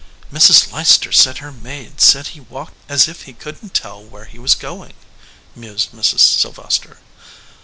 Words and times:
"Mrs. 0.33 0.71
Leicester 0.71 1.11
said 1.11 1.37
her 1.37 1.51
maid 1.51 2.01
said 2.01 2.29
he 2.29 2.39
walked 2.39 2.73
as 2.89 3.07
if 3.07 3.25
he 3.25 3.33
couldn 3.33 3.69
t 3.69 3.81
tell 3.81 4.03
where 4.03 4.25
he 4.25 4.39
was 4.39 4.55
going," 4.55 4.95
mused 5.55 5.91
Mrs. 5.91 6.21
Sylvester. 6.21 6.97